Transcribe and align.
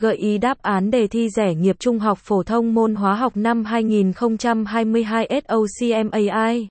Gợi 0.00 0.16
ý 0.16 0.38
đáp 0.38 0.62
án 0.62 0.90
đề 0.90 1.06
thi 1.06 1.28
rẻ 1.28 1.54
nghiệp 1.54 1.76
trung 1.78 1.98
học 1.98 2.18
phổ 2.18 2.42
thông 2.42 2.74
môn 2.74 2.94
hóa 2.94 3.14
học 3.14 3.36
năm 3.36 3.64
2022 3.64 5.42
SOCMAI 5.48 6.68